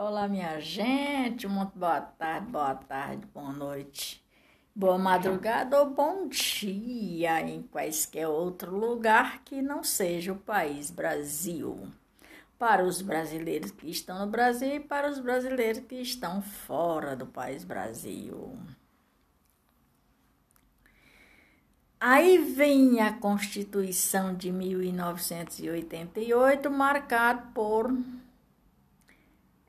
Olá, 0.00 0.28
minha 0.28 0.60
gente, 0.60 1.48
muito 1.48 1.76
boa 1.76 2.00
tarde, 2.00 2.46
boa 2.52 2.72
tarde, 2.72 3.26
boa 3.34 3.52
noite, 3.52 4.24
boa 4.72 4.96
madrugada 4.96 5.80
ou 5.80 5.90
bom 5.90 6.28
dia 6.28 7.40
em 7.40 7.62
quaisquer 7.62 8.28
outro 8.28 8.76
lugar 8.76 9.42
que 9.42 9.60
não 9.60 9.82
seja 9.82 10.32
o 10.32 10.36
país 10.36 10.88
Brasil. 10.88 11.88
Para 12.56 12.84
os 12.84 13.02
brasileiros 13.02 13.72
que 13.72 13.90
estão 13.90 14.20
no 14.20 14.28
Brasil 14.28 14.76
e 14.76 14.80
para 14.80 15.10
os 15.10 15.18
brasileiros 15.18 15.84
que 15.84 15.96
estão 15.96 16.42
fora 16.42 17.16
do 17.16 17.26
país 17.26 17.64
Brasil. 17.64 18.56
Aí 21.98 22.38
vem 22.38 23.00
a 23.00 23.14
Constituição 23.14 24.32
de 24.32 24.52
1988, 24.52 26.70
marcado 26.70 27.48
por 27.52 27.92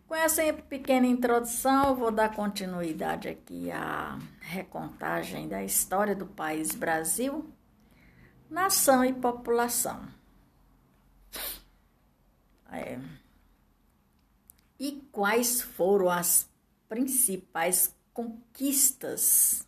Com 0.08 0.16
essa 0.16 0.42
pequena 0.54 1.08
introdução, 1.08 1.96
vou 1.96 2.12
dar 2.12 2.36
continuidade 2.36 3.28
aqui 3.28 3.72
à 3.72 4.20
recontagem 4.40 5.48
da 5.48 5.64
história 5.64 6.16
do 6.16 6.26
país 6.26 6.74
Brasil, 6.76 7.52
nação 8.50 9.06
e 9.06 9.14
população. 9.14 10.08
É. 12.72 13.00
E 14.80 15.04
quais 15.12 15.62
foram 15.62 16.10
as 16.10 16.50
principais 16.88 17.96
conquistas 18.14 19.65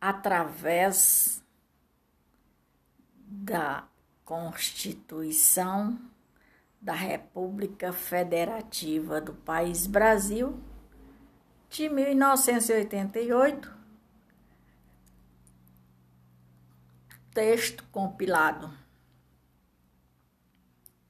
através 0.00 1.44
da 3.26 3.86
Constituição 4.24 6.00
da 6.80 6.94
República 6.94 7.92
Federativa 7.92 9.20
do 9.20 9.34
País 9.34 9.86
Brasil 9.86 10.58
de 11.68 11.88
1988, 11.88 13.72
texto 17.34 17.84
compilado, 17.92 18.72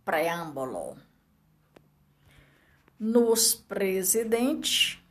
preâmbulo. 0.05 0.99
Nos 2.99 3.55
presidentes 3.55 5.03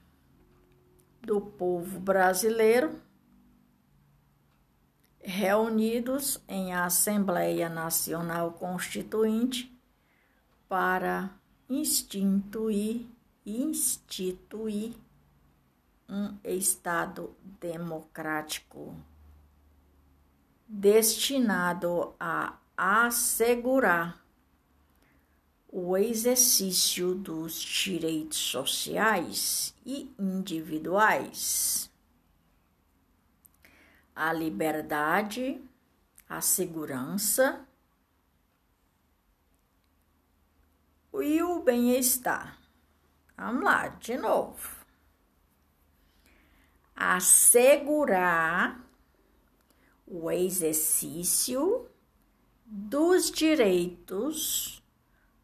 do 1.22 1.42
povo 1.42 2.00
brasileiro 2.00 3.02
reunidos 5.30 6.42
em 6.48 6.74
Assembleia 6.74 7.70
Nacional 7.70 8.52
Constituinte 8.54 9.72
para 10.68 11.30
instituir, 11.70 13.06
instituir 13.46 14.94
um 16.10 16.36
Estado 16.44 17.36
democrático 17.62 18.96
destinado 20.68 22.16
a 22.20 22.58
assegurar 22.76 24.20
o 25.72 25.96
exercício 25.96 27.14
dos 27.14 27.54
direitos 27.62 28.40
sociais 28.40 29.76
e 29.86 30.12
individuais 30.18 31.79
a 34.20 34.34
liberdade, 34.34 35.64
a 36.28 36.42
segurança 36.42 37.66
e 41.14 41.42
o 41.42 41.62
bem-estar. 41.62 42.60
Vamos 43.38 43.64
lá, 43.64 43.88
de 43.88 44.18
novo. 44.18 44.86
Assegurar 46.94 48.86
o 50.06 50.30
exercício 50.30 51.90
dos 52.66 53.32
direitos 53.32 54.84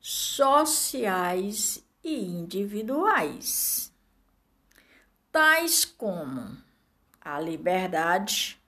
sociais 0.02 1.82
e 2.04 2.26
individuais, 2.26 3.90
tais 5.32 5.86
como 5.86 6.58
a 7.22 7.40
liberdade, 7.40 8.62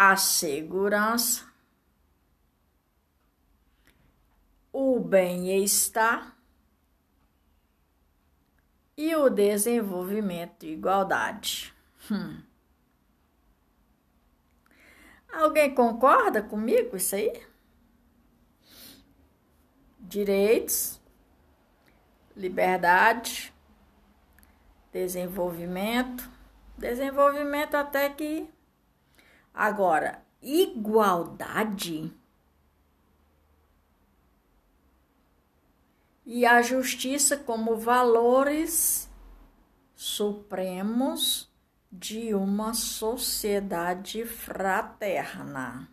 a 0.00 0.14
segurança, 0.14 1.44
o 4.72 5.00
bem-estar 5.00 6.38
e 8.96 9.16
o 9.16 9.28
desenvolvimento 9.28 10.62
e 10.62 10.74
igualdade. 10.74 11.74
Hum. 12.08 12.40
Alguém 15.32 15.74
concorda 15.74 16.44
comigo 16.44 16.96
isso 16.96 17.16
aí? 17.16 17.32
Direitos, 19.98 21.00
liberdade, 22.36 23.52
desenvolvimento, 24.92 26.30
desenvolvimento 26.76 27.74
até 27.74 28.08
que 28.10 28.48
Agora, 29.52 30.22
igualdade 30.40 32.12
e 36.24 36.44
a 36.44 36.60
justiça 36.60 37.36
como 37.36 37.76
valores 37.76 39.10
supremos 39.94 41.50
de 41.90 42.34
uma 42.34 42.74
sociedade 42.74 44.26
fraterna. 44.26 45.88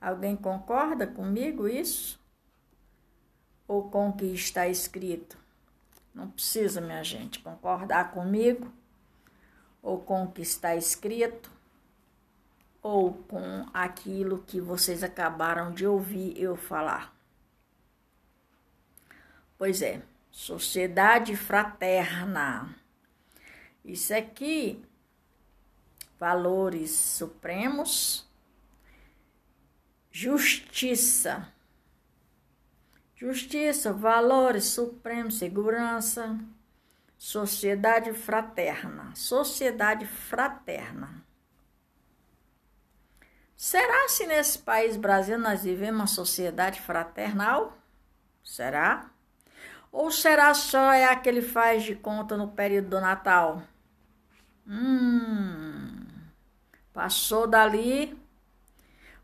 Alguém 0.00 0.34
concorda 0.34 1.06
comigo 1.06 1.68
isso? 1.68 2.18
Ou 3.68 3.90
com 3.90 4.08
o 4.08 4.12
que 4.14 4.24
está 4.24 4.66
escrito? 4.66 5.38
Não 6.14 6.30
precisa, 6.30 6.80
minha 6.80 7.04
gente, 7.04 7.38
concordar 7.40 8.12
comigo 8.12 8.72
ou 9.82 10.00
com 10.00 10.24
o 10.24 10.32
que 10.32 10.40
está 10.40 10.74
escrito 10.74 11.52
ou 12.82 13.12
com 13.12 13.66
aquilo 13.74 14.42
que 14.46 14.60
vocês 14.60 15.02
acabaram 15.02 15.72
de 15.72 15.86
ouvir 15.86 16.40
eu 16.40 16.56
falar. 16.56 17.14
Pois 19.58 19.82
é, 19.82 20.02
sociedade 20.30 21.36
fraterna. 21.36 22.74
Isso 23.84 24.14
aqui, 24.14 24.82
valores 26.18 26.90
supremos, 26.92 28.26
justiça. 30.10 31.52
Justiça, 33.14 33.92
valores 33.92 34.64
supremos, 34.64 35.36
segurança, 35.36 36.38
sociedade 37.18 38.14
fraterna. 38.14 39.14
Sociedade 39.14 40.06
fraterna. 40.06 41.22
Será 43.60 44.08
se 44.08 44.26
nesse 44.26 44.58
país 44.58 44.96
Brasil 44.96 45.38
nós 45.38 45.64
vivemos 45.64 46.00
uma 46.00 46.06
sociedade 46.06 46.80
fraternal? 46.80 47.76
Será? 48.42 49.10
Ou 49.92 50.10
será 50.10 50.54
só 50.54 50.90
é 50.94 51.04
aquele 51.04 51.42
faz 51.42 51.82
de 51.82 51.94
conta 51.94 52.38
no 52.38 52.48
período 52.48 52.88
do 52.88 53.00
Natal? 53.02 53.62
Hum, 54.66 56.06
passou 56.94 57.46
dali, 57.46 58.18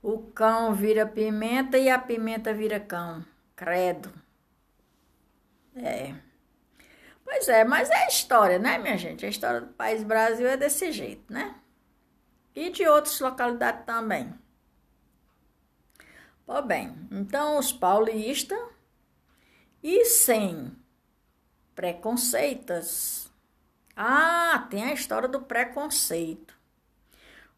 o 0.03 0.19
cão 0.19 0.75
vira 0.75 1.07
pimenta 1.07 1.79
e 1.79 1.89
a 1.89 1.99
pimenta 1.99 2.53
vira 2.53 2.79
cão. 2.79 3.25
Credo. 3.57 4.13
É. 5.75 6.15
Pois 7.25 7.49
é, 7.49 7.65
mas 7.65 7.89
é 7.89 8.05
a 8.05 8.09
história, 8.09 8.59
né, 8.59 8.77
minha 8.77 8.99
gente? 8.99 9.25
A 9.25 9.31
história 9.31 9.63
do 9.63 9.73
país 9.73 10.05
Brasil 10.05 10.47
é 10.47 10.59
desse 10.59 10.93
jeito, 10.93 11.33
né? 11.33 11.56
E 12.57 12.71
de 12.71 12.89
outras 12.89 13.21
localidades 13.21 13.85
também. 13.85 14.35
Pois 16.47 16.65
bem, 16.65 17.07
então 17.11 17.59
os 17.59 17.71
paulistas 17.71 18.59
e 19.83 20.07
sem 20.07 20.75
preconceitos. 21.75 23.31
Ah, 23.95 24.67
tem 24.71 24.85
a 24.85 24.95
história 24.95 25.29
do 25.29 25.43
preconceito, 25.43 26.55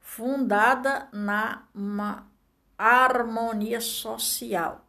fundada 0.00 1.08
na 1.12 1.64
harmonia 2.76 3.80
social. 3.80 4.84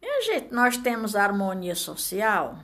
Minha 0.00 0.22
gente, 0.22 0.52
nós 0.52 0.76
temos 0.76 1.14
harmonia 1.14 1.74
social? 1.74 2.58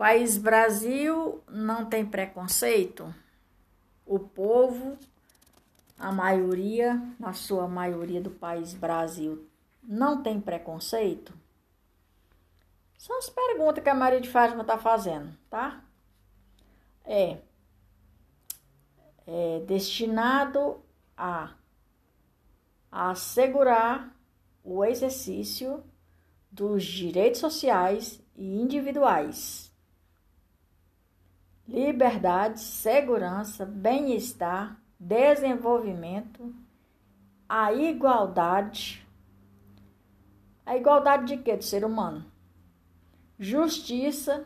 País 0.00 0.38
Brasil 0.38 1.44
não 1.46 1.84
tem 1.84 2.06
preconceito? 2.06 3.14
O 4.06 4.18
povo, 4.18 4.96
a 5.98 6.10
maioria, 6.10 6.98
na 7.18 7.34
sua 7.34 7.68
maioria 7.68 8.18
do 8.18 8.30
país 8.30 8.72
Brasil, 8.72 9.46
não 9.82 10.22
tem 10.22 10.40
preconceito? 10.40 11.34
São 12.96 13.18
as 13.18 13.28
perguntas 13.28 13.84
que 13.84 13.90
a 13.90 13.94
Maria 13.94 14.22
de 14.22 14.30
Fátima 14.30 14.62
está 14.62 14.78
fazendo, 14.78 15.36
tá? 15.50 15.84
É, 17.04 17.36
é 19.26 19.60
destinado 19.66 20.82
a, 21.14 21.52
a 22.90 23.10
assegurar 23.10 24.16
o 24.64 24.82
exercício 24.82 25.84
dos 26.50 26.84
direitos 26.84 27.38
sociais 27.38 28.18
e 28.34 28.62
individuais 28.62 29.69
liberdade, 31.70 32.60
segurança, 32.60 33.64
bem-estar, 33.64 34.76
desenvolvimento, 34.98 36.52
a 37.48 37.72
igualdade. 37.72 39.06
A 40.66 40.76
igualdade 40.76 41.36
de 41.36 41.42
quê? 41.42 41.56
Do 41.56 41.62
ser 41.62 41.84
humano. 41.84 42.24
Justiça 43.38 44.44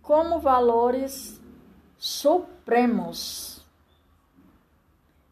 como 0.00 0.40
valores 0.40 1.38
supremos 1.98 3.64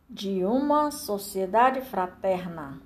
de 0.08 0.44
uma 0.44 0.90
sociedade 0.90 1.80
fraterna. 1.80 2.80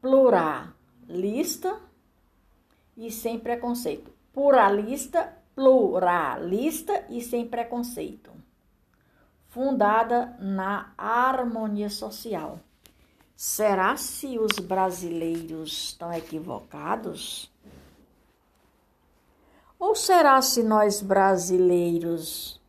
Pluralista 0.00 1.89
e 3.00 3.10
sem 3.10 3.38
preconceito. 3.38 4.12
Pluralista, 4.30 5.32
pluralista 5.54 7.06
e 7.08 7.22
sem 7.22 7.48
preconceito. 7.48 8.30
Fundada 9.48 10.36
na 10.38 10.92
harmonia 10.98 11.88
social. 11.88 12.60
Será 13.34 13.96
se 13.96 14.38
os 14.38 14.58
brasileiros 14.58 15.72
estão 15.72 16.12
equivocados? 16.12 17.50
Ou 19.78 19.94
será 19.94 20.42
se 20.42 20.62
nós 20.62 21.00
brasileiros 21.00 22.60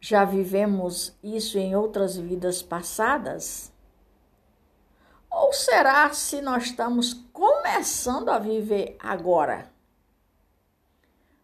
já 0.00 0.24
vivemos 0.24 1.14
isso 1.22 1.58
em 1.58 1.76
outras 1.76 2.16
vidas 2.16 2.62
passadas? 2.62 3.70
Ou 5.38 5.52
será 5.52 6.12
se 6.12 6.42
nós 6.42 6.64
estamos 6.64 7.14
começando 7.32 8.28
a 8.28 8.40
viver 8.40 8.96
agora? 8.98 9.72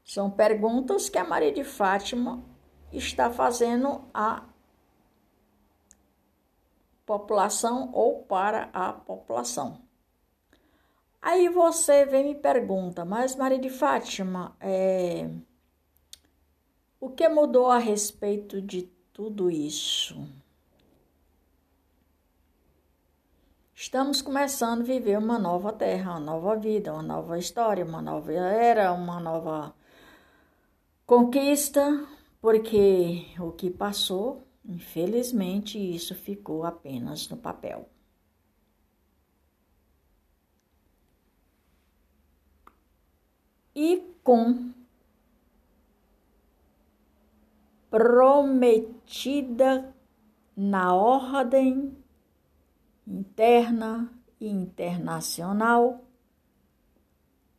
São 0.05 0.29
perguntas 0.29 1.09
que 1.09 1.17
a 1.17 1.23
Maria 1.23 1.53
de 1.53 1.63
Fátima 1.63 2.43
está 2.93 3.31
fazendo 3.31 4.05
à 4.13 4.43
população 7.07 7.93
ou 7.93 8.25
para 8.25 8.69
a 8.73 8.93
população. 8.93 9.81
Aí 11.23 11.49
você 11.49 12.05
vem 12.05 12.33
e 12.33 12.35
me 12.35 12.41
pergunta, 12.41 13.05
mas 13.05 13.37
Maria 13.37 13.61
de 13.61 13.71
Fátima, 13.71 14.57
é... 14.61 15.31
o 17.01 17.09
que 17.11 17.29
mudou 17.29 17.71
a 17.71 17.79
respeito 17.79 18.61
de 18.61 18.83
tudo 19.13 19.49
isso? 19.49 20.44
Estamos 23.85 24.23
começando 24.23 24.81
a 24.81 24.85
viver 24.85 25.19
uma 25.19 25.39
nova 25.39 25.71
terra, 25.71 26.13
uma 26.13 26.21
nova 26.21 26.57
vida, 26.57 26.91
uma 26.95 27.03
nova 27.03 27.39
história, 27.39 27.85
uma 27.85 28.01
nova 28.01 28.33
era, 28.33 28.91
uma 28.95 29.21
nova 29.21 29.75
conquista, 31.05 32.03
porque 32.41 33.27
o 33.39 33.53
que 33.53 33.69
passou, 33.69 34.49
infelizmente, 34.65 35.77
isso 35.79 36.15
ficou 36.15 36.65
apenas 36.65 37.29
no 37.29 37.37
papel. 37.37 37.87
E 43.75 44.03
com 44.23 44.73
prometida 47.91 49.15
na 50.57 50.95
ordem 50.95 52.03
interna 53.07 54.13
e 54.41 54.49
internacional 54.49 56.05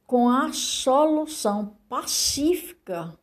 com 0.05 0.29
a 0.29 0.53
solução 0.53 1.77
pacífica 1.89 3.17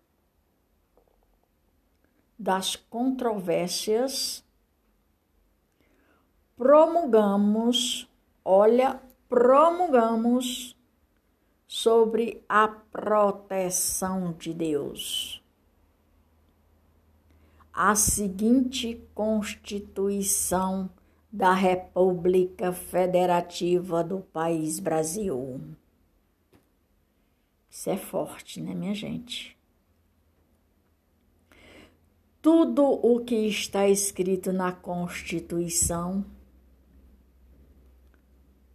das 2.38 2.74
controvérsias, 2.74 4.44
promulgamos, 6.56 8.08
olha, 8.44 9.00
promulgamos 9.28 10.76
sobre 11.68 12.44
a 12.48 12.66
proteção 12.66 14.32
de 14.32 14.52
Deus. 14.52 15.40
A 17.72 17.94
seguinte 17.94 19.08
Constituição 19.14 20.90
da 21.32 21.54
República 21.54 22.74
Federativa 22.74 24.04
do 24.04 24.20
País 24.20 24.78
Brasil. 24.78 25.62
Isso 27.70 27.88
é 27.88 27.96
forte, 27.96 28.60
né, 28.60 28.74
minha 28.74 28.94
gente? 28.94 29.56
Tudo 32.42 32.84
o 32.84 33.24
que 33.24 33.46
está 33.48 33.88
escrito 33.88 34.52
na 34.52 34.72
Constituição, 34.72 36.22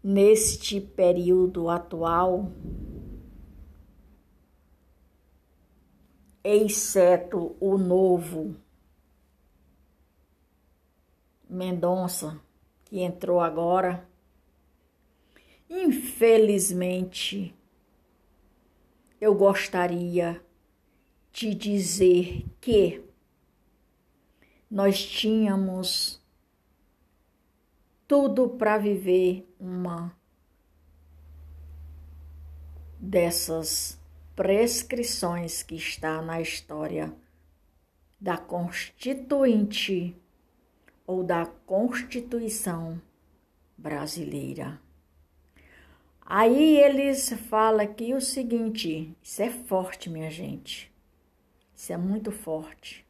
neste 0.02 0.82
período 0.82 1.70
atual, 1.70 2.52
exceto 6.44 7.56
o 7.60 7.78
novo 7.78 8.56
Mendonça, 11.50 12.42
que 12.88 13.02
entrou 13.02 13.42
agora. 13.42 14.08
Infelizmente, 15.70 17.54
eu 19.20 19.36
gostaria 19.36 20.42
de 21.32 21.54
dizer 21.54 22.46
que 22.62 23.04
nós 24.72 25.06
tínhamos 25.06 26.22
tudo 28.08 28.50
para 28.50 28.78
viver 28.78 29.46
uma 29.60 30.16
dessas 32.98 34.00
prescrições 34.36 35.62
que 35.62 35.76
está 35.76 36.22
na 36.22 36.40
história 36.40 37.14
da 38.20 38.38
Constituinte 38.38 40.16
ou 41.08 41.24
da 41.24 41.46
Constituição 41.46 43.02
brasileira. 43.78 44.80
Aí 46.26 46.78
eles 46.78 47.30
falam 47.50 47.80
aqui 47.80 48.14
o 48.14 48.20
seguinte: 48.20 49.16
isso 49.24 49.42
é 49.42 49.50
forte, 49.50 50.10
minha 50.10 50.30
gente. 50.30 50.94
Isso 51.74 51.94
é 51.94 51.98
muito 51.98 52.32
forte. 52.32 53.08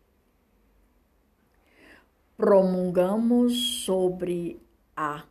Promulgamos 2.36 3.84
sobre 3.84 4.62
a 4.96 5.26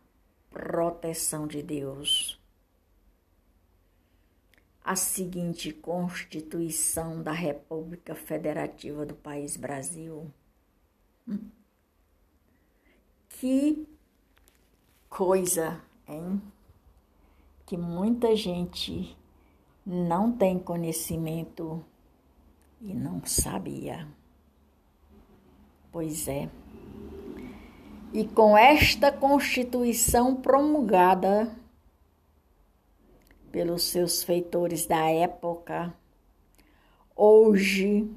proteção 0.49 1.47
de 1.47 1.63
Deus. 1.63 2.37
A 4.83 4.95
seguinte 4.95 5.71
Constituição 5.71 7.23
da 7.23 7.31
República 7.31 8.15
Federativa 8.15 9.05
do 9.05 9.15
País 9.15 9.55
Brasil. 9.55 10.29
Hum. 11.25 11.49
Que 13.39 13.87
coisa, 15.07 15.79
hein? 16.07 16.41
Que 17.67 17.77
muita 17.77 18.35
gente 18.35 19.15
não 19.85 20.31
tem 20.31 20.57
conhecimento 20.57 21.85
e 22.81 22.95
não 22.95 23.23
sabia. 23.23 24.07
Pois 25.91 26.27
é. 26.27 26.49
E 28.11 28.27
com 28.27 28.57
esta 28.57 29.11
Constituição 29.11 30.35
promulgada 30.35 31.55
pelos 33.51 33.83
seus 33.83 34.23
feitores 34.23 34.87
da 34.87 35.11
época, 35.11 35.93
hoje, 37.15 38.11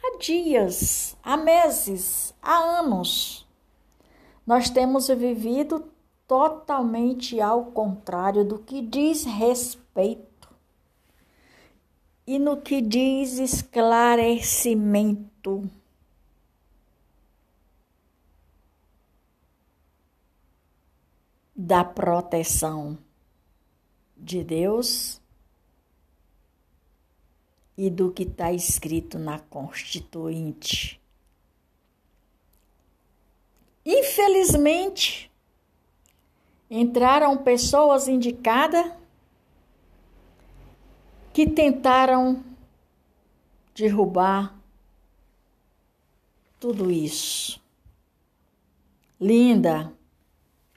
há 0.00 0.16
dias, 0.18 1.16
há 1.24 1.36
meses, 1.36 2.32
há 2.40 2.56
anos, 2.78 3.45
nós 4.46 4.70
temos 4.70 5.08
vivido 5.08 5.92
totalmente 6.26 7.38
ao 7.40 7.66
contrário 7.66 8.42
do 8.44 8.58
que 8.58 8.80
diz 8.80 9.24
respeito 9.24 10.26
e 12.26 12.38
no 12.38 12.60
que 12.60 12.80
diz 12.80 13.38
esclarecimento. 13.38 15.70
Da 21.58 21.82
proteção 21.82 22.98
de 24.16 24.44
Deus 24.44 25.20
e 27.78 27.88
do 27.88 28.12
que 28.12 28.24
está 28.24 28.52
escrito 28.52 29.18
na 29.18 29.38
Constituinte. 29.38 31.00
Infelizmente, 34.18 35.30
entraram 36.70 37.36
pessoas 37.36 38.08
indicadas 38.08 38.90
que 41.34 41.46
tentaram 41.46 42.42
derrubar 43.74 44.58
tudo 46.58 46.90
isso. 46.90 47.62
Linda 49.20 49.92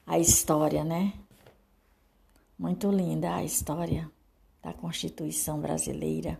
a 0.06 0.18
história, 0.18 0.84
né? 0.84 1.14
Muito 2.58 2.90
linda 2.90 3.36
a 3.36 3.42
história 3.42 4.12
da 4.62 4.74
Constituição 4.74 5.58
brasileira. 5.58 6.38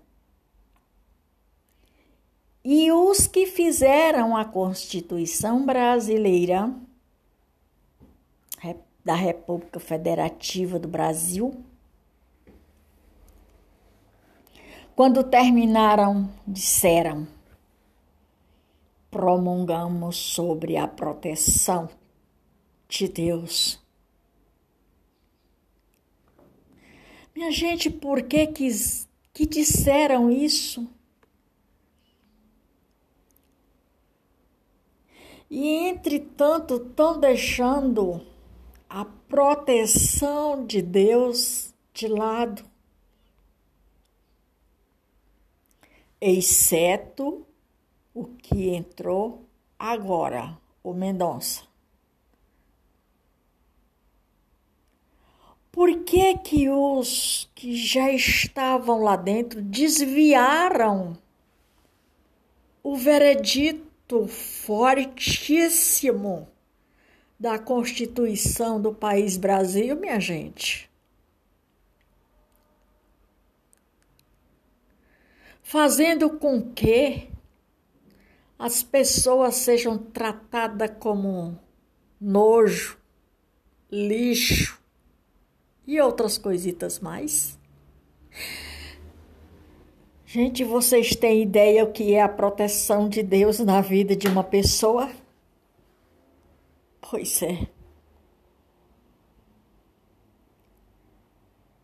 E 2.62 2.92
os 2.92 3.26
que 3.26 3.46
fizeram 3.46 4.36
a 4.36 4.44
Constituição 4.44 5.64
brasileira 5.64 6.70
da 9.04 9.14
República 9.14 9.80
Federativa 9.80 10.78
do 10.78 10.88
Brasil, 10.88 11.64
quando 14.94 15.24
terminaram, 15.24 16.30
disseram: 16.46 17.26
promulgamos 19.10 20.16
sobre 20.16 20.76
a 20.76 20.86
proteção 20.86 21.88
de 22.88 23.08
Deus. 23.08 23.80
Minha 27.34 27.50
gente, 27.50 27.88
por 27.88 28.22
que, 28.22 28.46
que, 28.48 28.68
que 29.32 29.46
disseram 29.46 30.30
isso? 30.30 30.86
E 35.48 35.88
entretanto 35.88 36.76
estão 36.76 37.18
deixando 37.18 38.24
proteção 39.30 40.66
de 40.66 40.82
Deus 40.82 41.72
de 41.94 42.08
lado, 42.08 42.64
exceto 46.20 47.46
o 48.12 48.24
que 48.24 48.70
entrou 48.70 49.46
agora, 49.78 50.58
o 50.82 50.92
Mendonça. 50.92 51.62
Por 55.70 56.02
que 56.02 56.36
que 56.38 56.68
os 56.68 57.48
que 57.54 57.76
já 57.76 58.10
estavam 58.10 59.04
lá 59.04 59.14
dentro 59.14 59.62
desviaram 59.62 61.16
o 62.82 62.96
veredito 62.96 64.26
fortíssimo 64.26 64.88
da 67.40 67.58
Constituição 67.58 68.78
do 68.78 68.92
país 68.92 69.38
Brasil, 69.38 69.96
minha 69.96 70.20
gente. 70.20 70.90
Fazendo 75.62 76.28
com 76.38 76.60
que 76.60 77.30
as 78.58 78.82
pessoas 78.82 79.54
sejam 79.54 79.96
tratadas 79.96 80.90
como 81.00 81.58
nojo, 82.20 82.98
lixo 83.90 84.78
e 85.86 85.98
outras 85.98 86.36
coisitas 86.36 87.00
mais. 87.00 87.58
Gente, 90.26 90.62
vocês 90.62 91.16
têm 91.16 91.42
ideia 91.42 91.84
o 91.84 91.92
que 91.92 92.12
é 92.12 92.20
a 92.20 92.28
proteção 92.28 93.08
de 93.08 93.22
Deus 93.22 93.58
na 93.60 93.80
vida 93.80 94.14
de 94.14 94.28
uma 94.28 94.44
pessoa? 94.44 95.10
Pois 97.10 97.42
é. 97.42 97.68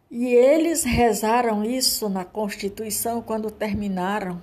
E 0.09 0.25
eles 0.25 0.85
rezaram 0.85 1.65
isso 1.65 2.09
na 2.09 2.25
Constituição 2.25 3.21
quando 3.21 3.51
terminaram. 3.51 4.41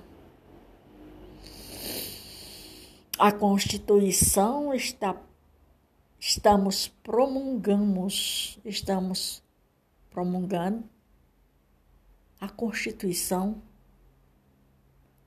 A 3.18 3.32
Constituição 3.32 4.74
está 4.74 5.18
estamos 6.20 6.88
promulgamos, 7.02 8.58
estamos 8.62 9.42
promulgando 10.10 10.84
a 12.38 12.50
Constituição 12.50 13.62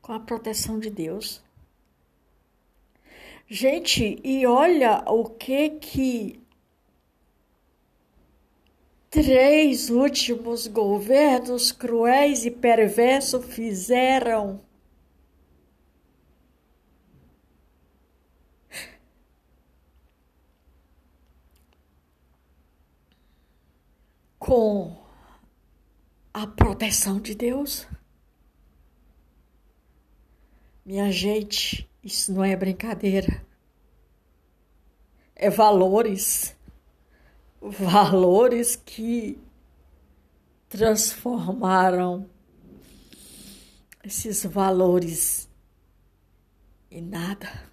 com 0.03 0.13
a 0.13 0.19
proteção 0.19 0.79
de 0.79 0.91
Deus. 0.91 1.46
Gente, 3.49 4.19
e 4.25 4.45
olha 4.45 5.03
o 5.07 5.23
que 5.23 5.69
que 5.69 6.47
três 9.09 9.89
últimos 9.89 10.67
governos 10.67 11.71
cruéis 11.71 12.45
e 12.45 12.51
perversos 12.51 13.45
fizeram. 13.45 14.61
Com 24.37 24.95
a 26.33 26.45
proteção 26.45 27.19
de 27.19 27.33
Deus. 27.33 27.87
Minha 30.85 31.11
gente, 31.11 31.89
isso 32.07 32.31
não 32.33 32.41
é 32.41 32.55
brincadeira. 32.55 33.45
É 35.35 35.49
valores. 35.49 36.55
Valores 37.59 38.77
que 38.77 39.37
transformaram 40.69 42.29
esses 44.03 44.45
valores 44.45 45.49
em 46.89 47.01
nada. 47.01 47.69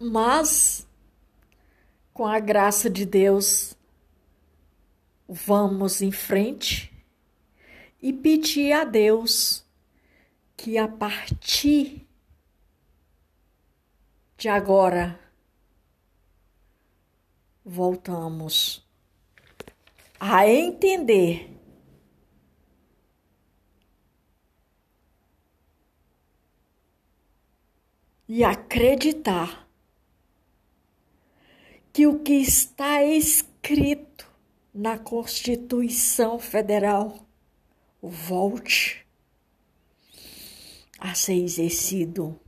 Mas, 0.00 0.88
com 2.14 2.24
a 2.24 2.40
graça 2.40 2.88
de 2.88 3.04
Deus, 3.04 3.76
vamos 5.28 6.00
em 6.00 6.10
frente 6.10 6.90
e 8.00 8.10
pedir 8.10 8.72
a 8.72 8.84
Deus 8.84 9.68
que 10.62 10.76
a 10.76 10.86
partir 10.86 12.06
de 14.36 14.46
agora 14.46 15.18
voltamos 17.64 18.86
a 20.20 20.46
entender 20.46 21.50
e 28.28 28.44
acreditar 28.44 29.66
que 31.90 32.06
o 32.06 32.18
que 32.18 32.34
está 32.34 33.02
escrito 33.02 34.30
na 34.74 34.98
Constituição 34.98 36.38
Federal 36.38 37.26
volte 38.02 39.09
a 41.00 41.14
ser 41.14 41.42
exercido 41.42 42.38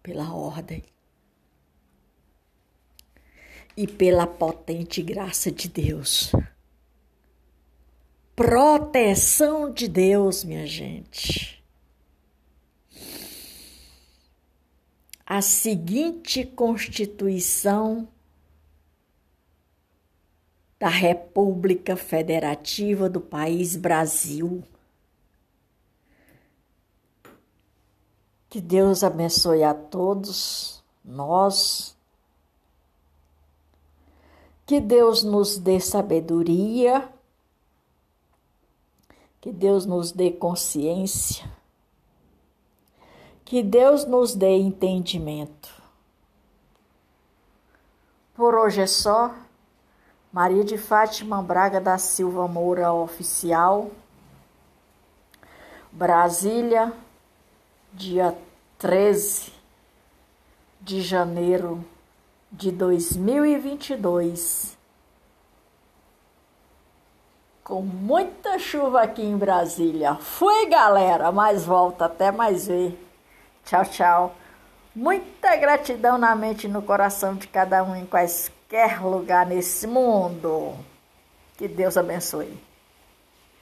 pela 0.00 0.32
ordem 0.32 0.84
e 3.76 3.86
pela 3.88 4.26
potente 4.26 5.02
graça 5.02 5.50
de 5.50 5.68
Deus. 5.68 6.30
Proteção 8.36 9.72
de 9.72 9.88
Deus, 9.88 10.44
minha 10.44 10.66
gente. 10.66 11.60
A 15.26 15.42
seguinte 15.42 16.44
Constituição 16.44 18.08
da 20.78 20.88
República 20.88 21.96
Federativa 21.96 23.08
do 23.08 23.20
país 23.20 23.74
Brasil 23.74 24.62
Que 28.56 28.62
Deus 28.62 29.04
abençoe 29.04 29.62
a 29.62 29.74
todos 29.74 30.82
nós 31.04 31.94
Que 34.64 34.80
Deus 34.80 35.22
nos 35.22 35.58
dê 35.58 35.78
sabedoria, 35.78 37.06
que 39.42 39.52
Deus 39.52 39.84
nos 39.84 40.10
dê 40.10 40.30
consciência, 40.30 41.44
que 43.44 43.62
Deus 43.62 44.06
nos 44.06 44.34
dê 44.34 44.56
entendimento. 44.56 45.70
Por 48.34 48.54
hoje 48.54 48.80
é 48.80 48.86
só. 48.86 49.34
Maria 50.32 50.64
de 50.64 50.78
Fátima 50.78 51.42
Braga 51.42 51.78
da 51.78 51.98
Silva 51.98 52.48
Moura 52.48 52.90
Oficial. 52.90 53.90
Brasília, 55.92 56.90
dia 57.92 58.45
13 58.78 59.52
de 60.82 61.00
janeiro 61.00 61.82
de 62.52 62.70
2022. 62.70 64.76
Com 67.64 67.80
muita 67.80 68.58
chuva 68.58 69.00
aqui 69.00 69.22
em 69.22 69.34
Brasília. 69.34 70.16
Fui, 70.16 70.66
galera, 70.66 71.32
mas 71.32 71.64
volta 71.64 72.04
até 72.04 72.30
mais 72.30 72.66
ver. 72.66 73.02
Tchau, 73.64 73.86
tchau. 73.86 74.34
Muita 74.94 75.56
gratidão 75.56 76.18
na 76.18 76.36
mente 76.36 76.66
e 76.66 76.70
no 76.70 76.82
coração 76.82 77.34
de 77.34 77.48
cada 77.48 77.82
um 77.82 77.96
em 77.96 78.04
quaisquer 78.04 79.02
lugar 79.02 79.46
nesse 79.46 79.86
mundo. 79.86 80.74
Que 81.56 81.66
Deus 81.66 81.96
abençoe. 81.96 82.65